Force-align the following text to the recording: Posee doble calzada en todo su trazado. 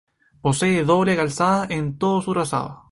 Posee 0.41 0.83
doble 0.83 1.15
calzada 1.15 1.67
en 1.69 1.99
todo 1.99 2.23
su 2.23 2.33
trazado. 2.33 2.79